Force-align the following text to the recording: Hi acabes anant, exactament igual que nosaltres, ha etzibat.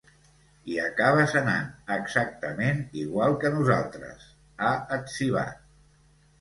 Hi 0.69 0.77
acabes 0.85 1.35
anant, 1.41 1.67
exactament 1.97 2.81
igual 3.03 3.39
que 3.45 3.53
nosaltres, 3.61 4.27
ha 4.69 4.75
etzibat. 5.01 5.65